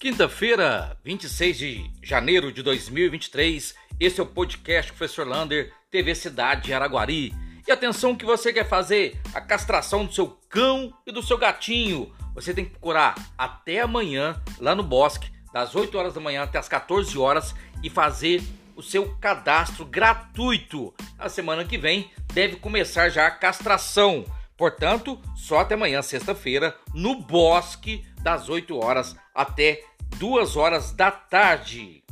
Quinta-feira, 0.00 0.96
26 1.04 1.58
de 1.58 1.90
janeiro 2.02 2.50
de 2.50 2.62
2023, 2.62 3.74
esse 4.00 4.18
é 4.18 4.22
o 4.22 4.26
podcast 4.26 4.90
Professor 4.92 5.28
Lander, 5.28 5.74
TV 5.90 6.14
Cidade 6.14 6.72
Araguari. 6.72 7.34
E 7.68 7.70
atenção 7.70 8.16
que 8.16 8.24
você 8.24 8.50
quer 8.50 8.66
fazer 8.66 9.20
a 9.34 9.42
castração 9.42 10.06
do 10.06 10.14
seu 10.14 10.28
cão 10.48 10.90
e 11.06 11.12
do 11.12 11.22
seu 11.22 11.36
gatinho. 11.36 12.10
Você 12.34 12.54
tem 12.54 12.64
que 12.64 12.70
procurar 12.70 13.14
até 13.36 13.80
amanhã 13.80 14.42
lá 14.58 14.74
no 14.74 14.82
bosque, 14.82 15.30
das 15.52 15.74
8 15.74 15.98
horas 15.98 16.14
da 16.14 16.20
manhã 16.20 16.44
até 16.44 16.58
as 16.58 16.66
14 16.66 17.18
horas 17.18 17.54
e 17.82 17.90
fazer 17.90 18.42
o 18.74 18.82
seu 18.82 19.14
cadastro 19.16 19.84
gratuito. 19.84 20.94
Na 21.18 21.28
semana 21.28 21.62
que 21.62 21.76
vem 21.76 22.10
deve 22.32 22.56
começar 22.56 23.10
já 23.10 23.26
a 23.26 23.30
castração. 23.30 24.24
Portanto, 24.56 25.18
só 25.34 25.60
até 25.60 25.74
amanhã, 25.74 26.02
sexta-feira, 26.02 26.76
no 26.94 27.16
bosque, 27.16 28.04
das 28.22 28.48
8 28.48 28.76
horas 28.78 29.16
até 29.34 29.82
2 30.16 30.56
horas 30.56 30.92
da 30.92 31.10
tarde. 31.10 32.02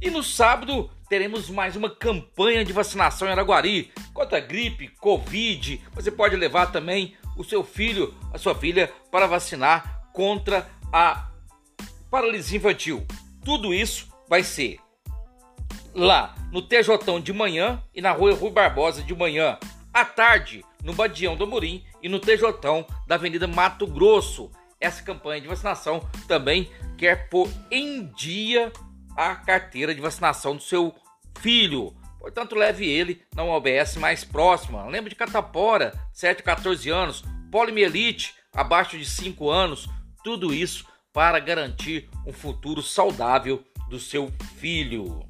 E 0.00 0.10
no 0.10 0.22
sábado 0.22 0.90
teremos 1.08 1.48
mais 1.48 1.76
uma 1.76 1.90
campanha 1.90 2.64
de 2.64 2.72
vacinação 2.72 3.28
em 3.28 3.30
Araguari 3.30 3.92
contra 4.12 4.40
gripe, 4.40 4.88
Covid. 4.88 5.80
Você 5.94 6.10
pode 6.10 6.34
levar 6.36 6.72
também 6.72 7.16
o 7.36 7.44
seu 7.44 7.62
filho, 7.62 8.14
a 8.32 8.38
sua 8.38 8.54
filha, 8.54 8.92
para 9.10 9.26
vacinar 9.26 10.08
contra 10.12 10.68
a 10.92 11.28
paralisia 12.10 12.58
infantil. 12.58 13.06
Tudo 13.44 13.72
isso 13.72 14.08
vai 14.28 14.42
ser 14.42 14.78
lá 15.94 16.34
no 16.50 16.62
TJ 16.62 17.20
de 17.22 17.32
manhã 17.32 17.82
e 17.94 18.00
na 18.00 18.12
rua 18.12 18.34
Rui 18.34 18.50
Barbosa 18.50 19.02
de 19.02 19.14
manhã. 19.14 19.58
À 19.92 20.04
tarde, 20.04 20.64
no 20.82 20.94
Badião 20.94 21.36
do 21.36 21.44
Amorim 21.44 21.84
e 22.02 22.08
no 22.08 22.18
TJ 22.18 22.42
da 23.06 23.14
Avenida 23.14 23.46
Mato 23.46 23.86
Grosso. 23.86 24.50
Essa 24.82 25.00
campanha 25.00 25.40
de 25.40 25.46
vacinação 25.46 26.00
também 26.26 26.68
quer 26.98 27.28
pôr 27.28 27.48
em 27.70 28.04
dia 28.06 28.72
a 29.16 29.36
carteira 29.36 29.94
de 29.94 30.00
vacinação 30.00 30.56
do 30.56 30.62
seu 30.62 30.92
filho. 31.38 31.94
Portanto, 32.18 32.56
leve 32.56 32.84
ele 32.84 33.22
na 33.32 33.44
UBS 33.44 33.94
mais 33.96 34.24
próxima. 34.24 34.84
Lembra 34.86 35.08
de 35.08 35.14
Catapora, 35.14 35.92
7 36.12 36.40
a 36.40 36.42
14 36.42 36.90
anos, 36.90 37.22
polimielite, 37.52 38.34
abaixo 38.52 38.98
de 38.98 39.04
5 39.04 39.48
anos. 39.48 39.88
Tudo 40.24 40.52
isso 40.52 40.84
para 41.12 41.38
garantir 41.38 42.10
um 42.26 42.32
futuro 42.32 42.82
saudável 42.82 43.62
do 43.88 44.00
seu 44.00 44.32
filho. 44.56 45.24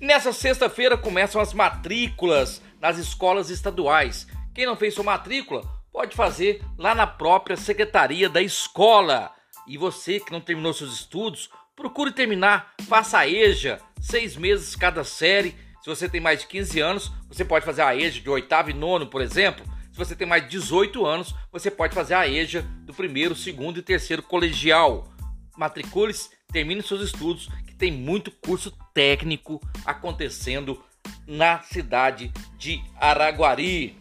Nessa 0.00 0.32
sexta-feira 0.32 0.96
começam 0.96 1.40
as 1.40 1.52
matrículas 1.52 2.62
nas 2.80 2.98
escolas 2.98 3.50
estaduais. 3.50 4.28
Quem 4.54 4.64
não 4.64 4.76
fez 4.76 4.94
sua 4.94 5.02
matrícula 5.02 5.75
pode 5.96 6.14
fazer 6.14 6.62
lá 6.76 6.94
na 6.94 7.06
própria 7.06 7.56
secretaria 7.56 8.28
da 8.28 8.42
escola. 8.42 9.32
E 9.66 9.78
você 9.78 10.20
que 10.20 10.30
não 10.30 10.42
terminou 10.42 10.74
seus 10.74 10.92
estudos, 10.92 11.48
procure 11.74 12.12
terminar, 12.12 12.74
faça 12.86 13.20
a 13.20 13.26
EJA, 13.26 13.80
seis 13.98 14.36
meses 14.36 14.76
cada 14.76 15.02
série. 15.04 15.56
Se 15.82 15.88
você 15.88 16.06
tem 16.06 16.20
mais 16.20 16.40
de 16.40 16.48
15 16.48 16.80
anos, 16.80 17.12
você 17.30 17.46
pode 17.46 17.64
fazer 17.64 17.80
a 17.80 17.96
EJA 17.96 18.20
de 18.20 18.28
oitavo 18.28 18.68
e 18.68 18.74
nono, 18.74 19.06
por 19.06 19.22
exemplo. 19.22 19.64
Se 19.90 19.96
você 19.96 20.14
tem 20.14 20.28
mais 20.28 20.42
de 20.42 20.50
18 20.50 21.06
anos, 21.06 21.34
você 21.50 21.70
pode 21.70 21.94
fazer 21.94 22.12
a 22.12 22.28
EJA 22.28 22.60
do 22.84 22.92
primeiro, 22.92 23.34
segundo 23.34 23.78
e 23.78 23.82
terceiro 23.82 24.22
colegial. 24.22 25.10
Matricule-se, 25.56 26.28
termine 26.52 26.82
seus 26.82 27.00
estudos, 27.00 27.48
que 27.66 27.74
tem 27.74 27.90
muito 27.90 28.30
curso 28.30 28.70
técnico 28.92 29.62
acontecendo 29.82 30.84
na 31.26 31.62
cidade 31.62 32.30
de 32.58 32.84
Araguari. 33.00 33.96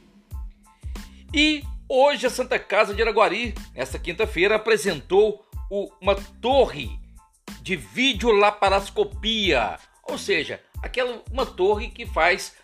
E 1.34 1.64
hoje 1.88 2.28
a 2.28 2.30
Santa 2.30 2.60
Casa 2.60 2.94
de 2.94 3.02
Araguari, 3.02 3.56
esta 3.74 3.98
quinta-feira, 3.98 4.56
apresentou 4.56 5.46
uma 6.02 6.16
torre 6.42 7.00
de 7.62 7.76
videolaparoscopia, 7.76 9.78
ou 10.04 10.18
seja, 10.18 10.62
aquela 10.82 11.22
uma 11.32 11.46
torre 11.46 11.90
que 11.90 12.06
faz 12.06 12.56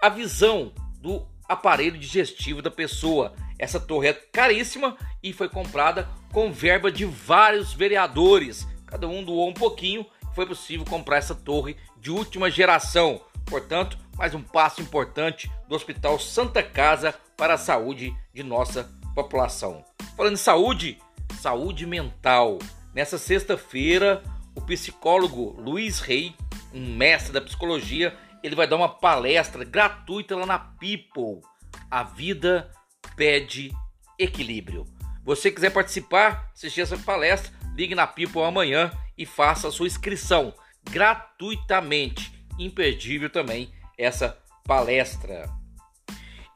a 0.00 0.08
visão 0.08 0.72
do 1.00 1.26
aparelho 1.48 1.98
digestivo 1.98 2.62
da 2.62 2.70
pessoa. 2.70 3.34
Essa 3.58 3.80
torre 3.80 4.08
é 4.08 4.12
caríssima 4.12 4.96
e 5.22 5.32
foi 5.32 5.48
comprada 5.48 6.08
com 6.32 6.52
verba 6.52 6.92
de 6.92 7.04
vários 7.04 7.72
vereadores. 7.72 8.66
Cada 8.86 9.08
um 9.08 9.24
doou 9.24 9.48
um 9.48 9.54
pouquinho. 9.54 10.06
Foi 10.34 10.46
possível 10.46 10.86
comprar 10.86 11.16
essa 11.16 11.34
torre 11.34 11.76
de 11.98 12.10
última 12.10 12.50
geração. 12.50 13.20
Portanto, 13.44 13.98
mais 14.16 14.34
um 14.34 14.42
passo 14.42 14.80
importante 14.80 15.50
do 15.68 15.74
Hospital 15.74 16.18
Santa 16.18 16.62
Casa 16.62 17.14
para 17.38 17.54
a 17.54 17.58
saúde 17.58 18.14
de 18.34 18.42
nossa 18.42 18.90
população. 19.14 19.84
Falando 20.16 20.34
em 20.34 20.36
saúde, 20.36 20.98
saúde 21.40 21.86
mental. 21.86 22.58
Nessa 22.92 23.16
sexta-feira, 23.16 24.22
o 24.56 24.60
psicólogo 24.60 25.54
Luiz 25.58 26.00
Rei, 26.00 26.34
um 26.74 26.96
mestre 26.96 27.32
da 27.32 27.40
psicologia, 27.40 28.14
ele 28.42 28.56
vai 28.56 28.66
dar 28.66 28.76
uma 28.76 28.88
palestra 28.88 29.64
gratuita 29.64 30.36
lá 30.36 30.44
na 30.44 30.58
People. 30.58 31.40
A 31.88 32.02
vida 32.02 32.70
pede 33.16 33.72
equilíbrio. 34.18 34.84
Você 35.24 35.50
quiser 35.50 35.70
participar, 35.70 36.50
assistir 36.52 36.80
essa 36.80 36.98
palestra, 36.98 37.52
ligue 37.76 37.94
na 37.94 38.06
People 38.06 38.42
amanhã 38.42 38.90
e 39.16 39.24
faça 39.24 39.68
a 39.68 39.72
sua 39.72 39.86
inscrição 39.86 40.52
gratuitamente. 40.90 42.32
Imperdível 42.58 43.30
também 43.30 43.72
essa 43.96 44.36
palestra. 44.64 45.57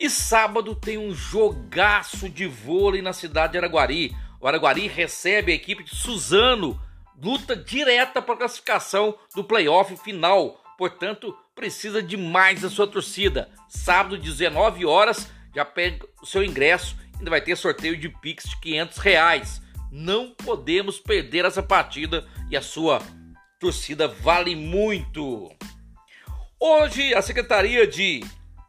E 0.03 0.11
sábado 0.11 0.75
tem 0.75 0.99
um 0.99 1.15
jogaço 1.15 2.29
de 2.29 2.45
vôlei 2.45 3.01
na 3.01 3.13
cidade 3.13 3.53
de 3.53 3.59
Araguari. 3.59 4.13
O 4.41 4.49
Araguari 4.49 4.89
recebe 4.89 5.53
a 5.53 5.55
equipe 5.55 5.85
de 5.85 5.95
Suzano, 5.95 6.77
luta 7.23 7.55
direta 7.55 8.21
para 8.21 8.35
a 8.35 8.39
classificação 8.39 9.17
do 9.33 9.45
playoff 9.45 9.97
final. 9.99 10.61
Portanto, 10.77 11.33
precisa 11.55 12.03
de 12.03 12.17
mais 12.17 12.63
da 12.63 12.69
sua 12.69 12.89
torcida. 12.89 13.49
Sábado, 13.69 14.19
19 14.19 14.85
horas, 14.85 15.31
já 15.55 15.65
pega 15.65 16.05
o 16.21 16.27
seu 16.27 16.43
ingresso. 16.43 16.97
Ainda 17.17 17.31
vai 17.31 17.41
ter 17.41 17.55
sorteio 17.55 17.97
de 17.97 18.09
Pix 18.09 18.49
de 18.49 18.57
500 18.57 18.99
reais. 18.99 19.63
Não 19.93 20.33
podemos 20.33 20.99
perder 20.99 21.45
essa 21.45 21.63
partida 21.63 22.27
e 22.51 22.57
a 22.57 22.61
sua 22.61 23.01
torcida 23.61 24.09
vale 24.09 24.57
muito. 24.57 25.49
Hoje, 26.59 27.15
a 27.15 27.23
Secretaria 27.23 27.87
de 27.87 28.21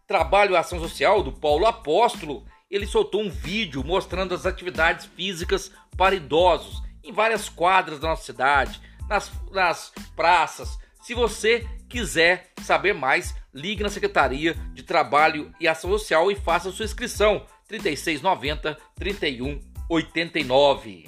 Trabalho 0.08 0.54
e 0.54 0.58
Ação 0.58 0.80
Social 0.80 1.24
do 1.24 1.32
Paulo 1.32 1.66
Apóstolo 1.66 2.46
ele 2.74 2.88
soltou 2.88 3.22
um 3.22 3.30
vídeo 3.30 3.84
mostrando 3.84 4.34
as 4.34 4.48
atividades 4.48 5.06
físicas 5.06 5.72
para 5.96 6.16
idosos 6.16 6.82
em 7.04 7.12
várias 7.12 7.48
quadras 7.48 8.00
da 8.00 8.08
nossa 8.08 8.24
cidade, 8.24 8.82
nas, 9.08 9.32
nas 9.52 9.94
praças. 10.16 10.76
Se 11.04 11.14
você 11.14 11.68
quiser 11.88 12.50
saber 12.64 12.94
mais, 12.94 13.36
ligue 13.54 13.84
na 13.84 13.90
Secretaria 13.90 14.56
de 14.74 14.82
Trabalho 14.82 15.54
e 15.60 15.68
Ação 15.68 15.92
Social 15.92 16.32
e 16.32 16.36
faça 16.36 16.72
sua 16.72 16.86
inscrição 16.86 17.46
3690 17.68 18.76
3189. 18.96 21.06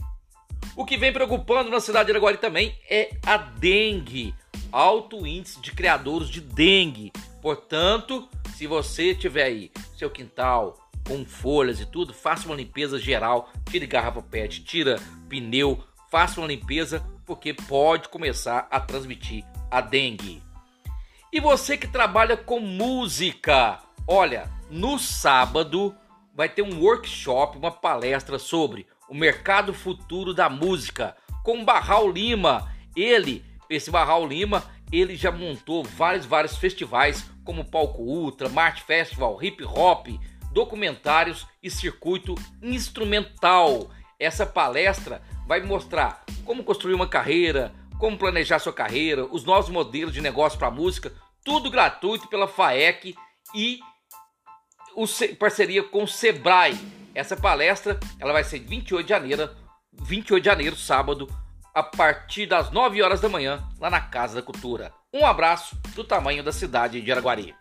O 0.76 0.86
que 0.86 0.98
vem 0.98 1.12
preocupando 1.12 1.72
na 1.72 1.80
cidade 1.80 2.06
de 2.06 2.12
Araguari 2.12 2.38
também 2.38 2.80
é 2.88 3.10
a 3.26 3.38
dengue, 3.38 4.36
alto 4.76 5.26
índice 5.26 5.62
de 5.62 5.72
criadores 5.72 6.28
de 6.28 6.42
dengue. 6.42 7.14
Portanto, 7.42 8.28
se 8.56 8.68
você 8.68 9.16
tiver 9.16 9.44
aí 9.44 9.72
seu 9.98 10.10
quintal, 10.10 10.78
com 11.08 11.24
folhas 11.24 11.80
e 11.80 11.86
tudo, 11.86 12.14
faça 12.14 12.48
uma 12.48 12.56
limpeza 12.56 13.00
geral, 13.00 13.50
tire 13.70 13.88
garrafa 13.88 14.22
PET, 14.22 14.64
tira 14.64 15.00
pneu, 15.30 15.82
faça 16.12 16.42
uma 16.42 16.48
limpeza 16.48 17.06
porque 17.26 17.54
pode 17.54 18.10
começar 18.10 18.68
a 18.70 18.80
transmitir 18.80 19.46
a 19.72 19.80
dengue. 19.80 20.44
E 21.32 21.40
você 21.40 21.78
que 21.78 21.88
trabalha 21.88 22.36
com 22.36 22.60
música, 22.60 23.80
olha, 24.08 24.50
no 24.70 25.00
sábado 25.00 25.96
vai 26.34 26.50
ter 26.50 26.62
um 26.62 26.82
workshop, 26.82 27.58
uma 27.58 27.72
palestra 27.72 28.38
sobre 28.38 28.86
o 29.08 29.16
mercado 29.16 29.74
futuro 29.74 30.34
da 30.34 30.50
música 30.50 31.16
com 31.44 31.64
Barral 31.64 32.10
Lima. 32.10 32.72
Ele, 32.96 33.44
esse 33.70 33.92
Barral 33.92 34.26
Lima, 34.28 34.64
ele 34.92 35.16
já 35.16 35.32
montou 35.32 35.84
vários 35.84 36.26
vários 36.26 36.58
festivais 36.58 37.26
como 37.44 37.66
Palco 37.66 38.02
Ultra, 38.02 38.50
Mart 38.50 38.82
Festival, 38.82 39.42
Hip 39.42 39.64
Hop, 39.64 40.08
documentários 40.52 41.46
e 41.62 41.70
circuito 41.70 42.36
instrumental. 42.62 43.90
Essa 44.20 44.46
palestra 44.46 45.22
vai 45.48 45.62
mostrar 45.62 46.24
como 46.46 46.64
construir 46.64 46.94
uma 46.94 47.08
carreira, 47.08 47.74
como 48.00 48.18
planejar 48.18 48.60
sua 48.60 48.74
carreira, 48.74 49.26
os 49.26 49.44
novos 49.44 49.70
modelos 49.70 50.14
de 50.14 50.22
negócio 50.22 50.58
para 50.58 50.72
música, 50.72 51.14
tudo 51.44 51.70
gratuito 51.70 52.28
pela 52.28 52.48
FAEC 52.48 53.16
e 53.54 53.80
o 54.96 55.06
parceria 55.38 55.84
com 55.84 56.04
o 56.04 56.08
Sebrae. 56.08 56.78
Essa 57.14 57.36
palestra 57.36 58.00
ela 58.20 58.34
vai 58.34 58.44
ser 58.44 58.60
28 58.60 59.06
de 59.06 59.10
janeiro, 59.10 59.50
28 59.94 60.42
de 60.42 60.50
janeiro, 60.50 60.76
sábado, 60.76 61.28
a 61.76 61.84
partir 61.84 62.46
das 62.46 62.72
9 62.72 63.02
horas 63.02 63.20
da 63.20 63.28
manhã, 63.28 63.62
lá 63.82 63.90
na 63.90 64.00
Casa 64.00 64.36
da 64.36 64.42
Cultura. 64.42 64.94
Um 65.14 65.26
abraço 65.26 65.78
do 65.94 66.06
tamanho 66.06 66.42
da 66.42 66.54
cidade 66.54 67.02
de 67.02 67.12
Araguari. 67.12 67.54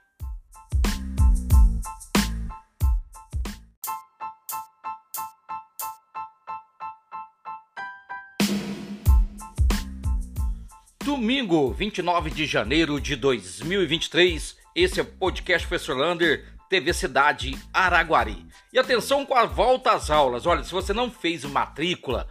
Domingo, 11.03 11.73
29 11.73 12.31
de 12.31 12.47
janeiro 12.47 13.01
de 13.01 13.17
2023, 13.17 14.57
esse 14.77 15.01
é 15.01 15.03
o 15.03 15.07
podcast 15.07 15.67
Professor 15.67 15.97
Lander, 15.97 16.55
TV 16.71 16.93
Cidade 16.93 17.59
Araguari. 17.73 18.47
E 18.73 18.79
atenção 18.79 19.27
com 19.27 19.35
a 19.35 19.45
volta 19.45 19.91
às 19.93 20.09
aulas. 20.09 20.47
Olha, 20.47 20.63
se 20.63 20.71
você 20.71 20.93
não 20.93 21.11
fez 21.11 21.45
matrícula 21.45 22.29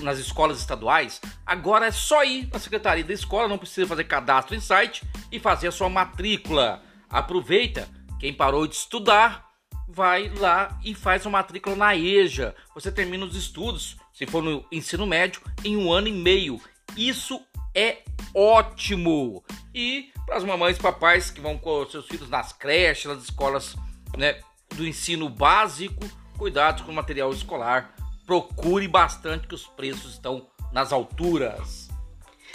nas 0.00 0.18
escolas 0.18 0.58
estaduais, 0.58 1.20
agora 1.46 1.86
é 1.86 1.90
só 1.90 2.24
ir 2.24 2.48
na 2.52 2.58
secretaria 2.58 3.04
da 3.04 3.12
escola, 3.12 3.48
não 3.48 3.58
precisa 3.58 3.86
fazer 3.86 4.04
cadastro 4.04 4.54
em 4.54 4.60
site 4.60 5.02
e 5.30 5.38
fazer 5.38 5.68
a 5.68 5.72
sua 5.72 5.88
matrícula. 5.88 6.82
Aproveita, 7.08 7.88
quem 8.18 8.32
parou 8.32 8.66
de 8.66 8.74
estudar, 8.74 9.52
vai 9.88 10.30
lá 10.30 10.78
e 10.82 10.94
faz 10.94 11.26
uma 11.26 11.38
matrícula 11.38 11.76
na 11.76 11.94
EJA. 11.94 12.54
Você 12.74 12.90
termina 12.90 13.24
os 13.24 13.36
estudos, 13.36 13.96
se 14.12 14.26
for 14.26 14.42
no 14.42 14.64
ensino 14.72 15.06
médio, 15.06 15.42
em 15.64 15.76
um 15.76 15.92
ano 15.92 16.08
e 16.08 16.12
meio. 16.12 16.60
Isso 16.96 17.40
é 17.74 17.98
ótimo. 18.34 19.44
E 19.74 20.10
para 20.26 20.36
as 20.36 20.44
mamães 20.44 20.76
e 20.76 20.80
papais 20.80 21.30
que 21.30 21.40
vão 21.40 21.58
com 21.58 21.86
seus 21.86 22.06
filhos 22.06 22.28
nas 22.28 22.52
creches, 22.52 23.06
nas 23.06 23.24
escolas 23.24 23.76
né, 24.16 24.40
do 24.74 24.86
ensino 24.86 25.28
básico, 25.28 26.04
cuidado 26.36 26.84
com 26.84 26.92
o 26.92 26.94
material 26.94 27.30
escolar. 27.32 27.94
Procure 28.32 28.88
bastante 28.88 29.46
que 29.46 29.54
os 29.54 29.66
preços 29.66 30.12
estão 30.12 30.48
nas 30.72 30.90
alturas. 30.90 31.90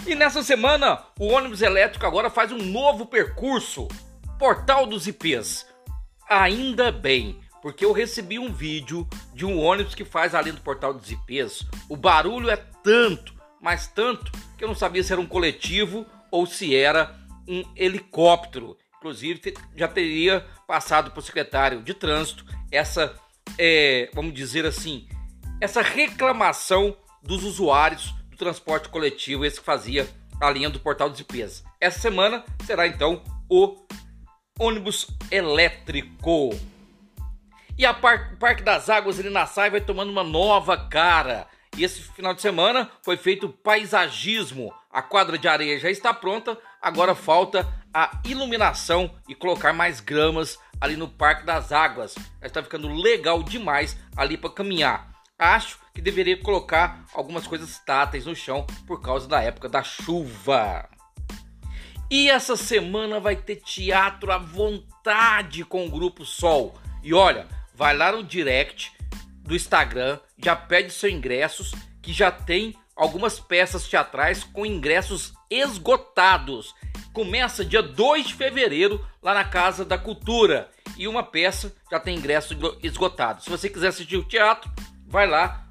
E 0.08 0.16
nessa 0.16 0.42
semana, 0.42 1.04
o 1.20 1.28
ônibus 1.28 1.62
elétrico 1.62 2.04
agora 2.08 2.32
faz 2.32 2.52
um 2.52 2.58
novo 2.58 3.06
percurso. 3.06 3.88
Portal 4.40 4.88
dos 4.88 5.06
IPs. 5.06 5.68
Ainda 6.28 6.92
bem, 6.92 7.40
porque 7.62 7.86
eu 7.86 7.92
recebi 7.92 8.40
um 8.40 8.52
vídeo 8.52 9.08
de 9.36 9.46
um 9.46 9.60
ônibus 9.60 9.94
que 9.94 10.04
faz 10.04 10.34
além 10.34 10.54
do 10.54 10.62
portal 10.62 10.96
dos 10.96 11.12
IPs. 11.12 11.64
O 11.88 11.96
barulho 11.96 12.50
é 12.50 12.58
tanto 12.58 13.38
mas 13.62 13.88
tanto 13.88 14.32
que 14.58 14.64
eu 14.64 14.68
não 14.68 14.76
sabia 14.76 15.04
se 15.04 15.12
era 15.12 15.22
um 15.22 15.28
coletivo 15.28 16.06
ou 16.32 16.48
se 16.48 16.76
era 16.76 17.16
um 17.48 17.64
helicóptero. 17.76 18.78
Inclusive, 18.98 19.54
já 19.76 19.88
teria 19.88 20.44
passado 20.68 21.12
para 21.12 21.20
o 21.20 21.24
secretário 21.24 21.84
de 21.84 21.94
trânsito 21.94 22.46
essa, 22.72 23.16
é, 23.58 24.10
vamos 24.14 24.34
dizer 24.34 24.66
assim, 24.66 25.08
essa 25.60 25.82
reclamação 25.82 26.96
dos 27.22 27.44
usuários 27.44 28.14
do 28.30 28.38
transporte 28.38 28.90
coletivo, 28.90 29.46
esse 29.46 29.60
que 29.60 29.66
fazia 29.66 30.08
a 30.40 30.50
linha 30.50 30.70
do 30.70 30.80
Portal 30.80 31.10
dos 31.10 31.20
IPs. 31.20 31.64
Essa 31.82 32.00
semana 32.00 32.44
será 32.66 32.88
então 32.88 33.24
o 33.50 33.76
ônibus 34.60 35.08
elétrico. 35.32 36.52
E 37.78 37.86
a 37.86 37.94
Par 37.94 38.38
Parque 38.38 38.64
das 38.64 38.90
Águas 38.90 39.20
ali 39.20 39.30
na 39.30 39.46
Sai 39.46 39.70
vai 39.70 39.82
tomando 39.82 40.12
uma 40.12 40.24
nova 40.24 40.78
cara. 40.78 41.48
E 41.76 41.84
esse 41.84 42.02
final 42.02 42.34
de 42.34 42.42
semana 42.42 42.90
foi 43.04 43.18
feito 43.18 43.50
paisagismo. 43.50 44.74
A 44.92 45.02
quadra 45.02 45.38
de 45.38 45.48
areia 45.48 45.80
já 45.80 45.92
está 45.92 46.14
pronta, 46.14 46.58
agora 46.82 47.14
falta 47.14 47.68
a 47.94 48.20
iluminação 48.26 49.14
e 49.28 49.36
colocar 49.36 49.74
mais 49.74 50.00
gramas 50.00 50.58
ali 50.82 50.96
no 50.96 51.08
Parque 51.08 51.46
das 51.46 51.72
Águas. 51.72 52.16
Já 52.42 52.48
está 52.48 52.64
ficando 52.64 52.88
legal 52.88 53.44
demais 53.44 53.98
ali 54.16 54.38
para 54.38 54.50
caminhar. 54.50 55.17
Acho 55.40 55.78
que 55.94 56.02
deveria 56.02 56.36
colocar 56.38 57.06
algumas 57.14 57.46
coisas 57.46 57.78
táteis 57.86 58.26
no 58.26 58.36
chão 58.36 58.66
por 58.88 59.02
causa 59.02 59.28
da 59.28 59.42
época 59.42 59.70
da 59.70 59.84
chuva. 59.84 60.90
E 62.10 62.30
essa 62.30 62.56
semana 62.56 63.20
vai 63.20 63.36
ter 63.36 63.58
teatro 63.58 64.32
à 64.32 64.38
vontade 64.38 65.64
com 65.64 65.86
o 65.86 65.92
Grupo 65.92 66.26
Sol. 66.26 66.74
E 67.04 67.14
olha, 67.14 67.48
vai 67.76 67.96
lá 67.96 68.12
no 68.12 68.24
direct 68.24 68.92
do 69.44 69.56
Instagram, 69.56 70.20
já 70.38 70.56
pede 70.56 70.92
seus 70.92 71.14
ingressos, 71.14 71.72
que 72.02 72.12
já 72.12 72.32
tem 72.32 72.76
algumas 72.96 73.40
peças 73.40 73.88
teatrais 73.88 74.44
com 74.44 74.66
ingressos 74.66 75.34
esgotados. 75.52 76.74
Começa 77.14 77.64
dia 77.64 77.84
2 77.84 78.30
de 78.30 78.34
fevereiro 78.34 79.06
lá 79.22 79.36
na 79.36 79.44
Casa 79.44 79.86
da 79.86 79.98
Cultura 79.98 80.72
e 80.98 81.08
uma 81.08 81.22
peça 81.22 81.76
já 81.92 82.00
tem 82.00 82.18
ingresso 82.18 82.56
esgotado. 82.82 83.44
Se 83.44 83.50
você 83.50 83.70
quiser 83.70 83.90
assistir 83.90 84.18
o 84.18 84.28
teatro, 84.28 84.72
vai 85.08 85.28
lá, 85.28 85.68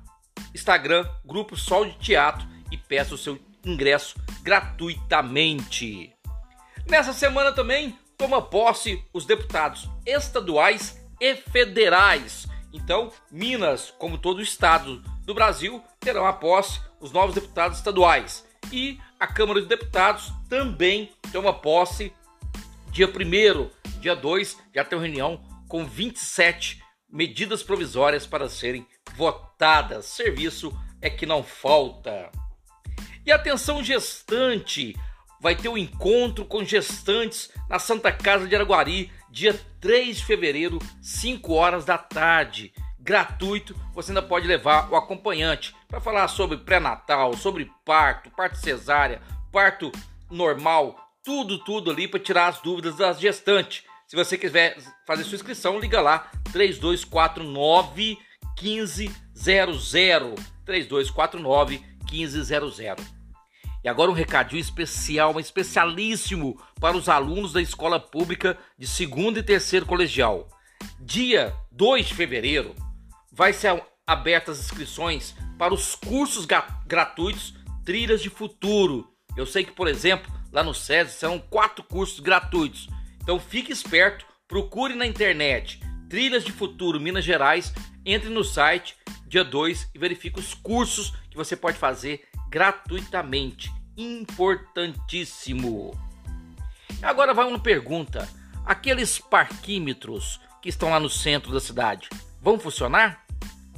Instagram, 0.54 1.08
Grupo 1.24 1.56
Sol 1.56 1.84
de 1.84 1.98
Teatro 1.98 2.46
e 2.70 2.76
peça 2.76 3.14
o 3.14 3.18
seu 3.18 3.38
ingresso 3.64 4.18
gratuitamente. 4.42 6.12
Nessa 6.88 7.12
semana 7.12 7.52
também 7.52 7.98
toma 8.16 8.40
posse 8.42 9.04
os 9.12 9.26
deputados 9.26 9.88
estaduais 10.06 11.00
e 11.20 11.34
federais 11.36 12.48
então, 12.76 13.10
Minas, 13.30 13.92
como 13.98 14.18
todo 14.18 14.38
o 14.38 14.42
estado 14.42 15.02
do 15.24 15.34
Brasil, 15.34 15.82
terão 15.98 16.26
a 16.26 16.32
posse 16.32 16.80
os 17.00 17.10
novos 17.10 17.34
deputados 17.34 17.78
estaduais. 17.78 18.46
E 18.70 18.98
a 19.18 19.26
Câmara 19.26 19.62
de 19.62 19.66
Deputados 19.66 20.30
também 20.48 21.10
toma 21.32 21.54
posse 21.54 22.12
dia 22.90 23.08
1 23.08 23.70
dia 23.98 24.14
2, 24.14 24.58
já 24.74 24.84
tem 24.84 24.98
reunião 24.98 25.42
com 25.68 25.86
27 25.86 26.82
medidas 27.08 27.62
provisórias 27.62 28.26
para 28.26 28.48
serem 28.48 28.86
votadas. 29.16 30.06
Serviço 30.06 30.76
é 31.00 31.08
que 31.08 31.26
não 31.26 31.42
falta. 31.42 32.30
E 33.24 33.32
atenção 33.32 33.82
gestante, 33.82 34.94
vai 35.40 35.56
ter 35.56 35.68
o 35.68 35.72
um 35.72 35.78
encontro 35.78 36.44
com 36.44 36.64
gestantes 36.64 37.50
na 37.68 37.78
Santa 37.78 38.12
Casa 38.12 38.46
de 38.46 38.54
Araguari 38.54 39.10
dia 39.30 39.58
3 39.80 40.16
de 40.18 40.24
fevereiro, 40.24 40.78
5 41.02 41.52
horas 41.52 41.84
da 41.84 41.98
tarde. 41.98 42.72
Gratuito, 42.98 43.76
você 43.92 44.10
ainda 44.10 44.22
pode 44.22 44.46
levar 44.46 44.90
o 44.90 44.96
acompanhante 44.96 45.74
para 45.88 46.00
falar 46.00 46.26
sobre 46.28 46.58
pré-natal, 46.58 47.36
sobre 47.36 47.70
parto, 47.84 48.30
parto 48.30 48.56
cesárea, 48.56 49.20
parto 49.52 49.92
normal, 50.30 50.96
tudo, 51.22 51.58
tudo 51.58 51.90
ali 51.90 52.08
para 52.08 52.18
tirar 52.18 52.48
as 52.48 52.60
dúvidas 52.60 52.96
das 52.96 53.20
gestantes. 53.20 53.84
Se 54.08 54.16
você 54.16 54.38
quiser 54.38 54.78
fazer 55.06 55.24
sua 55.24 55.36
inscrição, 55.36 55.78
liga 55.78 56.00
lá 56.00 56.30
3249 56.52 58.18
1500 58.60 59.92
3249 60.64 61.82
1500. 62.10 63.16
E 63.84 63.88
agora 63.88 64.10
um 64.10 64.14
recadinho 64.14 64.60
especial, 64.60 65.34
um 65.34 65.40
especialíssimo 65.40 66.60
para 66.80 66.96
os 66.96 67.08
alunos 67.08 67.52
da 67.52 67.62
escola 67.62 68.00
pública 68.00 68.58
de 68.76 68.86
segundo 68.86 69.38
e 69.38 69.42
terceiro 69.42 69.86
colegial. 69.86 70.48
Dia 70.98 71.54
2 71.70 72.06
de 72.06 72.14
fevereiro 72.14 72.74
vai 73.30 73.52
ser 73.52 73.80
abertas 74.06 74.58
as 74.58 74.64
inscrições 74.66 75.34
para 75.58 75.72
os 75.72 75.94
cursos 75.94 76.46
gratuitos 76.86 77.54
Trilhas 77.84 78.20
de 78.20 78.28
Futuro. 78.28 79.08
Eu 79.36 79.46
sei 79.46 79.64
que, 79.64 79.72
por 79.72 79.86
exemplo, 79.86 80.32
lá 80.52 80.64
no 80.64 80.74
SESI 80.74 81.18
serão 81.18 81.38
quatro 81.38 81.84
cursos 81.84 82.18
gratuitos. 82.18 82.88
Então 83.22 83.38
fique 83.38 83.70
esperto, 83.70 84.26
procure 84.48 84.94
na 84.94 85.06
internet 85.06 85.80
Trilhas 86.08 86.44
de 86.44 86.52
Futuro 86.52 87.00
Minas 87.00 87.24
Gerais, 87.24 87.72
entre 88.04 88.28
no 88.28 88.44
site 88.44 88.96
dia 89.26 89.44
2 89.44 89.90
e 89.94 89.98
verifique 89.98 90.38
os 90.38 90.54
cursos 90.54 91.12
que 91.28 91.36
você 91.36 91.56
pode 91.56 91.78
fazer 91.78 92.26
gratuitamente. 92.48 93.72
Importantíssimo. 93.96 95.98
Agora 97.02 97.34
vai 97.34 97.46
uma 97.46 97.58
pergunta: 97.58 98.28
aqueles 98.64 99.18
parquímetros 99.18 100.40
que 100.62 100.68
estão 100.68 100.90
lá 100.90 101.00
no 101.00 101.10
centro 101.10 101.52
da 101.52 101.60
cidade 101.60 102.08
vão 102.40 102.58
funcionar? 102.58 103.24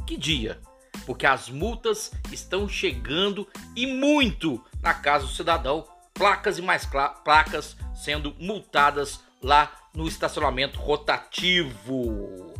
Que 0.06 0.16
dia? 0.16 0.60
Porque 1.06 1.24
as 1.24 1.48
multas 1.48 2.12
estão 2.30 2.68
chegando 2.68 3.48
e 3.74 3.86
muito 3.86 4.62
na 4.82 4.92
casa 4.92 5.26
do 5.26 5.32
cidadão, 5.32 5.86
placas 6.12 6.58
e 6.58 6.62
mais 6.62 6.84
placas 6.84 7.76
sendo 7.94 8.34
multadas 8.38 9.20
lá 9.42 9.70
no 9.94 10.06
estacionamento 10.06 10.78
rotativo. 10.78 12.54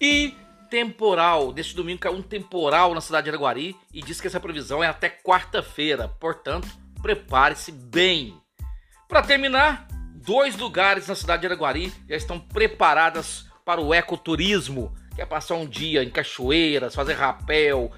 E 0.00 0.34
temporal. 0.70 1.52
Neste 1.52 1.74
domingo 1.74 2.00
caiu 2.00 2.16
um 2.16 2.22
temporal 2.22 2.94
na 2.94 3.00
cidade 3.00 3.24
de 3.24 3.30
Araguari 3.30 3.76
e 3.92 4.00
diz 4.00 4.20
que 4.20 4.28
essa 4.28 4.40
previsão 4.40 4.82
é 4.82 4.86
até 4.86 5.10
quarta-feira. 5.10 6.08
Portanto, 6.08 6.68
prepare-se 7.02 7.72
bem. 7.72 8.40
Para 9.08 9.22
terminar, 9.22 9.88
dois 10.14 10.56
lugares 10.56 11.08
na 11.08 11.14
cidade 11.14 11.40
de 11.40 11.48
Araguari 11.48 11.92
já 12.08 12.16
estão 12.16 12.38
preparadas 12.38 13.46
para 13.64 13.80
o 13.80 13.92
ecoturismo, 13.92 14.94
que 15.14 15.20
é 15.20 15.26
passar 15.26 15.56
um 15.56 15.66
dia 15.66 16.02
em 16.02 16.10
cachoeiras, 16.10 16.94
fazer 16.94 17.14
rapel, 17.14 17.90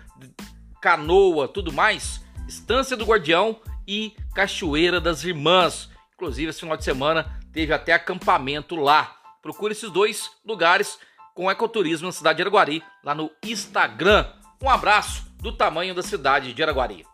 canoa, 0.81 1.47
tudo 1.47 1.73
mais. 1.73 2.23
Estância 2.49 2.97
do 2.97 3.05
Guardião 3.05 3.61
e 3.87 4.17
Cachoeira 4.35 5.01
das 5.01 5.23
Irmãs. 5.25 5.91
Inclusive, 6.15 6.51
esse 6.51 6.61
final 6.61 6.77
de 6.77 6.85
semana 6.85 7.42
teve 7.53 7.73
até 7.73 7.93
acampamento 7.93 8.75
lá. 8.77 9.17
Procure 9.43 9.73
esses 9.73 9.91
dois 9.91 10.31
lugares 10.45 10.99
com 11.35 11.51
ecoturismo 11.51 12.07
na 12.07 12.13
cidade 12.13 12.37
de 12.37 12.43
Araguari, 12.43 12.83
lá 13.03 13.15
no 13.15 13.31
Instagram. 13.45 14.27
Um 14.61 14.69
abraço 14.69 15.25
do 15.39 15.53
tamanho 15.53 15.95
da 15.95 16.03
cidade 16.03 16.53
de 16.53 16.63
Araguari. 16.63 17.05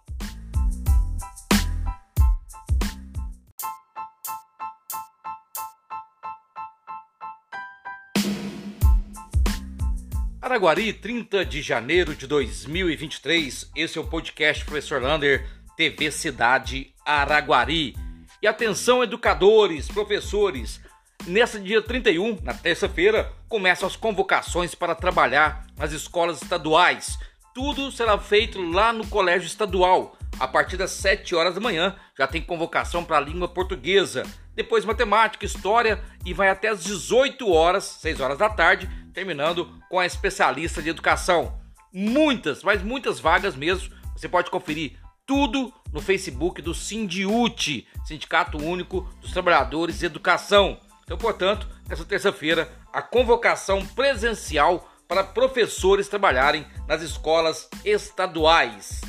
Araguari, 10.40 10.92
30 10.94 11.44
de 11.44 11.60
janeiro 11.60 12.14
de 12.14 12.26
2023. 12.26 13.70
Esse 13.76 13.98
é 13.98 14.00
o 14.00 14.06
podcast 14.06 14.64
Professor 14.64 15.02
Lander, 15.02 15.46
TV 15.76 16.10
Cidade 16.10 16.94
Araguari. 17.04 18.07
E 18.40 18.46
atenção, 18.46 19.02
educadores, 19.02 19.88
professores, 19.88 20.80
nessa 21.26 21.58
dia 21.58 21.82
31, 21.82 22.38
na 22.42 22.54
terça-feira, 22.54 23.32
começam 23.48 23.88
as 23.88 23.96
convocações 23.96 24.76
para 24.76 24.94
trabalhar 24.94 25.66
nas 25.76 25.90
escolas 25.90 26.40
estaduais. 26.40 27.18
Tudo 27.52 27.90
será 27.90 28.16
feito 28.16 28.62
lá 28.62 28.92
no 28.92 29.04
colégio 29.08 29.46
estadual. 29.46 30.16
A 30.38 30.46
partir 30.46 30.76
das 30.76 30.92
7 30.92 31.34
horas 31.34 31.56
da 31.56 31.60
manhã 31.60 31.96
já 32.16 32.28
tem 32.28 32.40
convocação 32.40 33.04
para 33.04 33.16
a 33.16 33.20
língua 33.20 33.48
portuguesa, 33.48 34.22
depois 34.54 34.84
matemática, 34.84 35.44
história 35.44 36.00
e 36.24 36.32
vai 36.32 36.48
até 36.48 36.68
as 36.68 36.84
18 36.84 37.50
horas, 37.50 37.84
6 38.00 38.20
horas 38.20 38.38
da 38.38 38.48
tarde, 38.48 38.88
terminando 39.12 39.68
com 39.90 39.98
a 39.98 40.06
especialista 40.06 40.80
de 40.80 40.90
educação. 40.90 41.58
Muitas, 41.92 42.62
mas 42.62 42.84
muitas 42.84 43.18
vagas 43.18 43.56
mesmo. 43.56 43.92
Você 44.14 44.28
pode 44.28 44.48
conferir 44.48 44.96
tudo 45.28 45.70
no 45.92 46.00
Facebook 46.00 46.62
do 46.62 46.74
Sindiute, 46.74 47.86
Sindicato 48.06 48.56
Único 48.56 49.02
dos 49.20 49.30
Trabalhadores 49.30 49.98
de 49.98 50.06
Educação. 50.06 50.80
Então, 51.04 51.18
portanto, 51.18 51.68
nessa 51.86 52.02
terça-feira, 52.02 52.72
a 52.90 53.02
convocação 53.02 53.84
presencial 53.88 54.90
para 55.06 55.22
professores 55.22 56.08
trabalharem 56.08 56.66
nas 56.86 57.02
escolas 57.02 57.68
estaduais. 57.84 59.02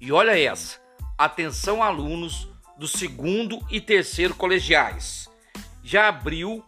E 0.00 0.10
olha 0.10 0.38
essa: 0.38 0.80
atenção, 1.18 1.82
alunos 1.82 2.48
do 2.78 2.88
segundo 2.88 3.58
e 3.70 3.82
terceiro 3.82 4.34
colegiais. 4.34 5.28
Já 5.84 6.08
abriu 6.08 6.64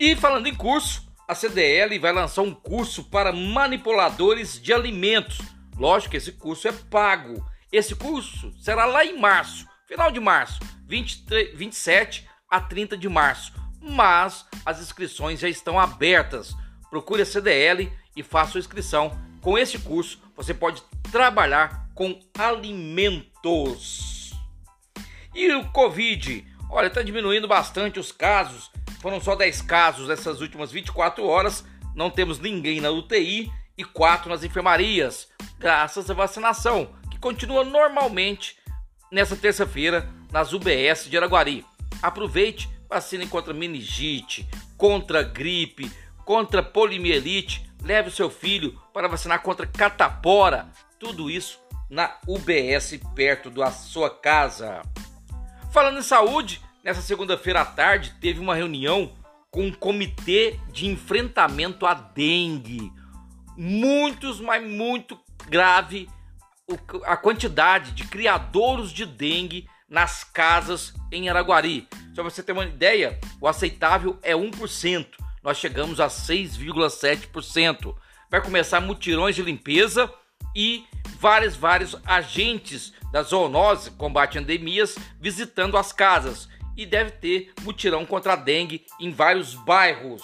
E 0.00 0.14
falando 0.14 0.46
em 0.46 0.54
curso, 0.54 1.07
a 1.28 1.34
CDL 1.34 1.98
vai 1.98 2.10
lançar 2.10 2.40
um 2.40 2.54
curso 2.54 3.04
para 3.04 3.30
manipuladores 3.30 4.58
de 4.58 4.72
alimentos. 4.72 5.38
Lógico 5.76 6.12
que 6.12 6.16
esse 6.16 6.32
curso 6.32 6.66
é 6.66 6.72
pago. 6.72 7.46
Esse 7.70 7.94
curso 7.94 8.50
será 8.58 8.86
lá 8.86 9.04
em 9.04 9.20
março, 9.20 9.66
final 9.86 10.10
de 10.10 10.18
março, 10.18 10.58
23, 10.86 11.54
27 11.54 12.26
a 12.50 12.62
30 12.62 12.96
de 12.96 13.10
março. 13.10 13.52
Mas 13.78 14.46
as 14.64 14.80
inscrições 14.80 15.38
já 15.38 15.50
estão 15.50 15.78
abertas. 15.78 16.56
Procure 16.88 17.20
a 17.20 17.26
CDL 17.26 17.92
e 18.16 18.22
faça 18.22 18.52
sua 18.52 18.60
inscrição. 18.60 19.12
Com 19.42 19.58
esse 19.58 19.78
curso, 19.80 20.18
você 20.34 20.54
pode 20.54 20.82
trabalhar 21.12 21.90
com 21.94 22.18
alimentos. 22.38 24.32
E 25.34 25.52
o 25.52 25.70
Covid? 25.72 26.46
Olha, 26.70 26.86
está 26.86 27.02
diminuindo 27.02 27.46
bastante 27.46 28.00
os 28.00 28.10
casos 28.12 28.70
foram 29.00 29.20
só 29.20 29.34
10 29.34 29.62
casos 29.62 30.08
nessas 30.08 30.40
últimas 30.40 30.72
24 30.72 31.24
horas, 31.24 31.64
não 31.94 32.10
temos 32.10 32.38
ninguém 32.38 32.80
na 32.80 32.90
UTI 32.90 33.50
e 33.76 33.84
4 33.84 34.28
nas 34.28 34.44
enfermarias, 34.44 35.28
graças 35.58 36.10
à 36.10 36.14
vacinação, 36.14 36.90
que 37.10 37.18
continua 37.18 37.64
normalmente 37.64 38.56
nessa 39.10 39.36
terça-feira 39.36 40.08
nas 40.32 40.52
UBS 40.52 41.08
de 41.08 41.16
Araguari. 41.16 41.64
Aproveite, 42.02 42.68
vacine 42.88 43.26
contra 43.26 43.54
meningite, 43.54 44.48
contra 44.76 45.22
gripe, 45.22 45.90
contra 46.24 46.62
polimielite, 46.62 47.68
leve 47.82 48.08
o 48.08 48.12
seu 48.12 48.28
filho 48.28 48.78
para 48.92 49.08
vacinar 49.08 49.42
contra 49.42 49.66
catapora, 49.66 50.68
tudo 50.98 51.30
isso 51.30 51.58
na 51.88 52.16
UBS 52.26 53.00
perto 53.14 53.50
da 53.50 53.70
sua 53.70 54.10
casa. 54.10 54.82
Falando 55.72 55.98
em 55.98 56.02
saúde, 56.02 56.60
Nessa 56.84 57.02
segunda-feira 57.02 57.62
à 57.62 57.64
tarde, 57.64 58.14
teve 58.20 58.38
uma 58.40 58.54
reunião 58.54 59.12
com 59.50 59.66
um 59.66 59.72
comitê 59.72 60.58
de 60.72 60.86
enfrentamento 60.86 61.86
à 61.86 61.94
dengue. 61.94 62.92
Muitos, 63.56 64.40
mas 64.40 64.62
muito 64.62 65.18
grave 65.48 66.08
a 67.04 67.16
quantidade 67.16 67.92
de 67.92 68.04
criadouros 68.04 68.92
de 68.92 69.06
dengue 69.06 69.68
nas 69.88 70.22
casas 70.22 70.94
em 71.10 71.28
Araguari. 71.28 71.88
Só 72.14 72.22
para 72.22 72.30
você 72.30 72.42
ter 72.42 72.52
uma 72.52 72.64
ideia, 72.64 73.18
o 73.40 73.48
aceitável 73.48 74.18
é 74.22 74.34
1%. 74.34 75.06
Nós 75.42 75.56
chegamos 75.56 75.98
a 75.98 76.08
6,7%. 76.08 77.94
Vai 78.30 78.42
começar 78.42 78.80
mutirões 78.80 79.34
de 79.34 79.42
limpeza 79.42 80.12
e 80.54 80.84
vários, 81.18 81.56
vários 81.56 81.96
agentes 82.04 82.92
da 83.10 83.22
zoonose, 83.22 83.90
combate 83.92 84.38
endemias, 84.38 84.96
visitando 85.20 85.78
as 85.78 85.92
casas 85.92 86.48
e 86.78 86.86
deve 86.86 87.10
ter 87.10 87.52
mutirão 87.62 88.06
contra 88.06 88.34
a 88.34 88.36
dengue 88.36 88.86
em 89.00 89.10
vários 89.10 89.54
bairros. 89.54 90.22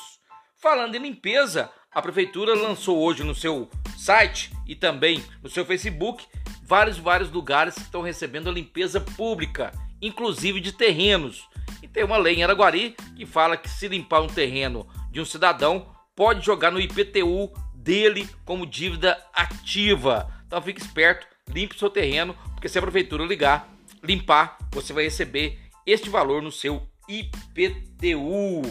Falando 0.56 0.94
em 0.94 1.00
limpeza, 1.00 1.68
a 1.92 2.00
prefeitura 2.00 2.54
lançou 2.54 3.02
hoje 3.02 3.24
no 3.24 3.34
seu 3.34 3.68
site 3.98 4.52
e 4.64 4.76
também 4.76 5.22
no 5.42 5.50
seu 5.50 5.66
Facebook 5.66 6.24
vários 6.62 6.96
vários 6.96 7.30
lugares 7.30 7.74
que 7.74 7.80
estão 7.80 8.02
recebendo 8.02 8.48
a 8.48 8.52
limpeza 8.52 9.00
pública, 9.00 9.72
inclusive 10.00 10.60
de 10.60 10.70
terrenos. 10.70 11.48
E 11.82 11.88
tem 11.88 12.04
uma 12.04 12.16
lei 12.16 12.36
em 12.36 12.44
Araguari 12.44 12.94
que 13.16 13.26
fala 13.26 13.56
que 13.56 13.68
se 13.68 13.88
limpar 13.88 14.20
um 14.20 14.28
terreno 14.28 14.88
de 15.10 15.20
um 15.20 15.24
cidadão, 15.24 15.92
pode 16.14 16.46
jogar 16.46 16.70
no 16.70 16.80
IPTU 16.80 17.52
dele 17.74 18.28
como 18.44 18.64
dívida 18.64 19.20
ativa. 19.34 20.30
Então 20.46 20.62
fique 20.62 20.80
esperto, 20.80 21.26
limpe 21.48 21.76
seu 21.76 21.90
terreno, 21.90 22.34
porque 22.54 22.68
se 22.68 22.78
a 22.78 22.82
prefeitura 22.82 23.24
ligar, 23.24 23.68
limpar, 24.02 24.56
você 24.72 24.92
vai 24.92 25.04
receber 25.04 25.63
este 25.86 26.08
valor 26.08 26.42
no 26.42 26.52
seu 26.52 26.82
IPTU. 27.08 28.62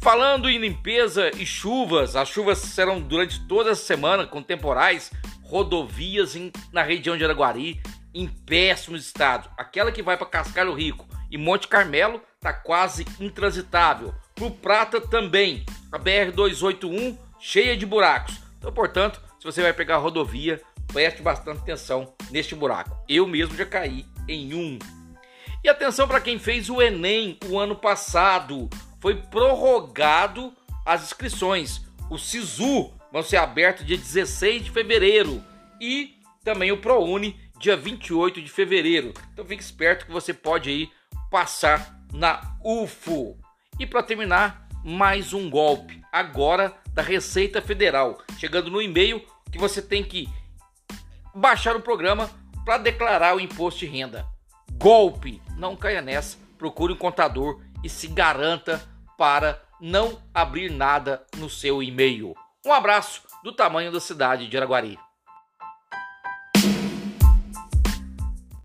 Falando 0.00 0.50
em 0.50 0.58
limpeza 0.58 1.30
e 1.36 1.46
chuvas, 1.46 2.16
as 2.16 2.28
chuvas 2.28 2.58
serão 2.58 3.00
durante 3.00 3.46
toda 3.46 3.70
a 3.70 3.76
semana 3.76 4.26
com 4.26 4.42
temporais, 4.42 5.12
rodovias 5.44 6.34
em, 6.34 6.50
na 6.72 6.82
região 6.82 7.16
de 7.16 7.24
Araguari 7.24 7.80
em 8.14 8.26
péssimo 8.26 8.96
estado. 8.96 9.48
Aquela 9.56 9.92
que 9.92 10.02
vai 10.02 10.16
para 10.16 10.26
Cascalho 10.26 10.74
Rico 10.74 11.06
e 11.30 11.38
Monte 11.38 11.68
Carmelo 11.68 12.20
está 12.34 12.52
quase 12.52 13.06
intransitável. 13.20 14.12
Pro 14.34 14.50
Prata 14.50 15.00
também, 15.00 15.64
a 15.92 15.98
BR 15.98 16.32
281 16.34 17.16
cheia 17.38 17.76
de 17.76 17.86
buracos. 17.86 18.40
Então, 18.58 18.72
portanto, 18.72 19.20
se 19.38 19.44
você 19.44 19.62
vai 19.62 19.72
pegar 19.72 19.96
a 19.96 19.98
rodovia, 19.98 20.60
preste 20.92 21.22
bastante 21.22 21.60
atenção 21.60 22.12
neste 22.30 22.54
buraco. 22.54 22.96
Eu 23.08 23.26
mesmo 23.26 23.56
já 23.56 23.66
caí 23.66 24.04
em 24.28 24.54
um. 24.54 24.78
E 25.64 25.68
atenção 25.68 26.08
para 26.08 26.20
quem 26.20 26.40
fez 26.40 26.68
o 26.68 26.82
Enem 26.82 27.38
o 27.46 27.56
ano 27.56 27.76
passado, 27.76 28.68
foi 29.00 29.14
prorrogado 29.14 30.52
as 30.84 31.04
inscrições. 31.04 31.80
O 32.10 32.18
SISU 32.18 32.92
vão 33.12 33.22
ser 33.22 33.36
abertos 33.36 33.86
dia 33.86 33.96
16 33.96 34.64
de 34.64 34.70
fevereiro 34.72 35.42
e 35.80 36.16
também 36.42 36.72
o 36.72 36.78
ProUni 36.78 37.38
dia 37.60 37.76
28 37.76 38.42
de 38.42 38.48
fevereiro. 38.50 39.14
Então 39.32 39.44
fique 39.44 39.62
esperto 39.62 40.04
que 40.04 40.12
você 40.12 40.34
pode 40.34 40.68
aí 40.68 40.90
passar 41.30 41.96
na 42.12 42.56
UFO. 42.64 43.38
E 43.78 43.86
para 43.86 44.02
terminar, 44.02 44.66
mais 44.84 45.32
um 45.32 45.48
golpe, 45.48 46.02
agora 46.10 46.74
da 46.92 47.02
Receita 47.02 47.62
Federal, 47.62 48.20
chegando 48.36 48.68
no 48.68 48.82
e-mail 48.82 49.24
que 49.52 49.58
você 49.58 49.80
tem 49.80 50.02
que 50.02 50.28
baixar 51.32 51.76
o 51.76 51.80
programa 51.80 52.28
para 52.64 52.78
declarar 52.78 53.36
o 53.36 53.40
imposto 53.40 53.80
de 53.80 53.86
renda. 53.86 54.26
Golpe! 54.72 55.40
Não 55.56 55.76
caia 55.76 56.02
nessa. 56.02 56.38
Procure 56.58 56.92
um 56.92 56.96
contador 56.96 57.60
e 57.82 57.88
se 57.88 58.06
garanta 58.06 58.82
para 59.18 59.62
não 59.80 60.20
abrir 60.32 60.70
nada 60.70 61.24
no 61.36 61.50
seu 61.50 61.82
e-mail. 61.82 62.34
Um 62.64 62.72
abraço 62.72 63.22
do 63.42 63.52
tamanho 63.52 63.90
da 63.90 64.00
cidade 64.00 64.48
de 64.48 64.56
Araguari. 64.56 64.98